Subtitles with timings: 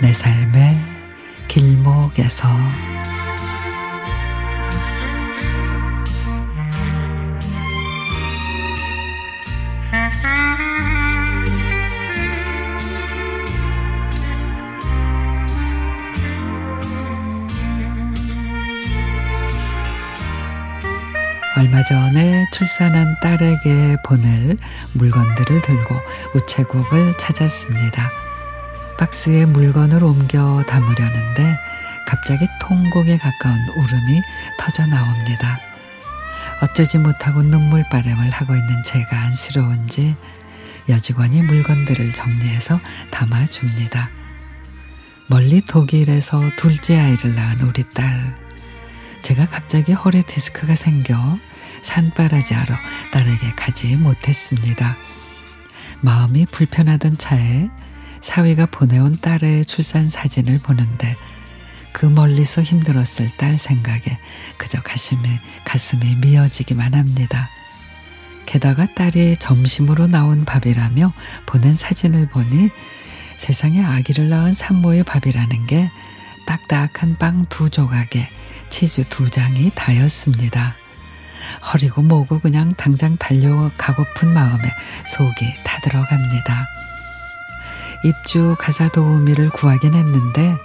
[0.00, 0.76] 내 삶의
[1.46, 2.48] 길목에서
[21.64, 24.58] 얼마 전에 출산한 딸에게 보낼
[24.92, 25.98] 물건들을 들고
[26.34, 28.10] 우체국을 찾았습니다.
[28.98, 31.56] 박스에 물건을 옮겨 담으려는데
[32.06, 34.20] 갑자기 통곡에 가까운 울음이
[34.58, 35.58] 터져 나옵니다.
[36.60, 40.16] 어쩌지 못하고 눈물바람을 하고 있는 제가 안쓰러운지
[40.90, 42.78] 여직원이 물건들을 정리해서
[43.10, 44.10] 담아줍니다.
[45.30, 48.43] 멀리 독일에서 둘째 아이를 낳은 우리 딸.
[49.24, 51.38] 제가 갑자기 허리 디스크가 생겨
[51.80, 52.76] 산바라지 하러
[53.10, 54.98] 딸에게 가지 못했습니다.
[56.02, 57.70] 마음이 불편하던 차에
[58.20, 61.16] 사위가 보내온 딸의 출산 사진을 보는데
[61.94, 64.18] 그 멀리서 힘들었을 딸 생각에
[64.58, 65.22] 그저 가슴이,
[65.64, 67.48] 가슴이 미어지기만 합니다.
[68.44, 71.14] 게다가 딸이 점심으로 나온 밥이라며
[71.46, 72.68] 보낸 사진을 보니
[73.38, 75.90] 세상에 아기를 낳은 산모의 밥이라는 게
[76.46, 78.28] 딱딱한 빵 두 조각에
[78.74, 80.74] 치즈 두 장이 다였습니다.
[81.72, 84.68] 허리고 뭐고 그냥 당장 달려가고픈 마음에
[85.06, 86.66] 속이 타들어갑니다.
[88.02, 90.56] 입주 가사 도우미를 구하긴 했는데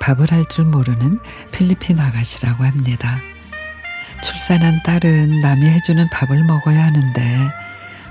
[0.00, 1.18] 밥을 할 줄 모르는
[1.50, 3.18] 필리핀 아가씨라고 합니다.
[4.22, 7.48] 출산한 딸은 남이 해주는 밥을 먹어야 하는데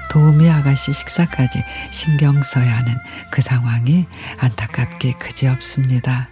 [0.10, 2.98] 도우미 아가씨 식사까지 신경 써야 하는
[3.30, 4.08] 그 상황이
[4.40, 6.30] 안타깝게 그지없습니다.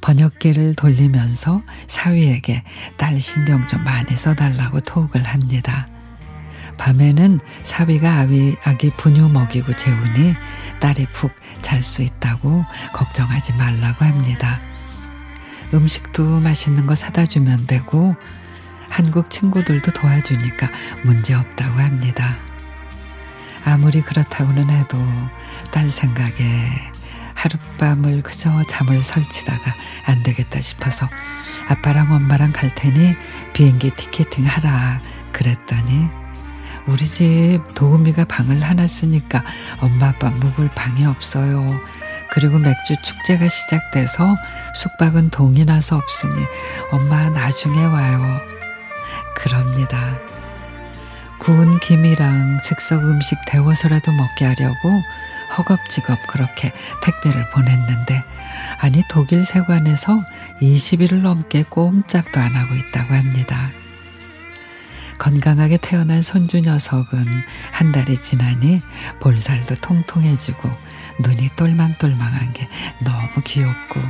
[0.00, 2.64] 번역기를 돌리면서 사위에게
[2.96, 5.86] 딸 신경 좀 많이 써달라고 톡을 합니다.
[6.78, 10.34] 밤에는 사위가 아기, 아기 분유 먹이고 재우니
[10.80, 14.60] 딸이 푹 잘 수 있다고 걱정하지 말라고 합니다.
[15.72, 18.16] 음식도 맛있는 거 사다 주면 되고
[18.90, 20.68] 한국 친구들도 도와주니까
[21.04, 22.38] 문제 없다고 합니다.
[23.64, 24.98] 아무리 그렇다고는 해도
[25.70, 26.90] 딸 생각에
[27.80, 29.74] 밤을 그저 잠을 설치다가
[30.04, 31.08] 안 되겠다 싶어서
[31.66, 33.14] 아빠랑 엄마랑 갈 테니
[33.54, 35.00] 비행기 티켓팅 하라
[35.32, 36.08] 그랬더니
[36.86, 39.42] 우리 집 도우미가 방을 하나 쓰니까
[39.80, 41.68] 엄마 아빠 묵을 방이 없어요.
[42.30, 44.36] 그리고 맥주 축제가 시작돼서
[44.74, 46.34] 숙박은 동이 나서 없으니
[46.92, 48.30] 엄마 나중에 와요.
[49.34, 50.18] 그럽니다.
[51.38, 55.02] 구운 김이랑 즉석 음식 데워서라도 먹게 하려고
[55.56, 56.72] 허겁지겁 그렇게
[57.02, 58.24] 택배를 보냈는데
[58.78, 60.20] 아니 독일 세관에서
[60.60, 63.70] 20일을 넘게 꼼짝도 안 하고 있다고 합니다.
[65.18, 67.26] 건강하게 태어난 손주 녀석은
[67.72, 68.80] 한 달이 지나니
[69.20, 70.70] 볼살도 통통해지고
[71.20, 72.68] 눈이 똘망똘망한 게
[73.04, 74.00] 너무 귀엽고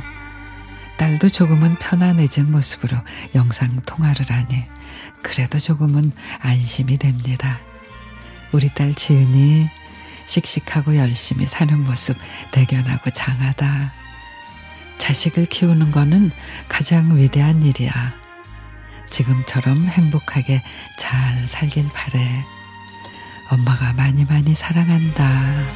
[0.95, 2.95] 딸도 조금은 편안해진 모습으로
[3.35, 4.65] 영상 통화를 하니
[5.21, 7.59] 그래도 조금은 안심이 됩니다.
[8.53, 9.69] 우리 딸 지은이
[10.31, 12.17] 씩씩하고 열심히 사는 모습
[12.51, 13.91] 대견하고 장하다.
[14.97, 16.29] 자식을 키우는 거는
[16.69, 18.13] 가장 위대한 일이야.
[19.09, 20.63] 지금처럼 행복하게
[20.97, 22.45] 잘 살길 바래.
[23.49, 25.67] 엄마가 많이 많이 사랑한다.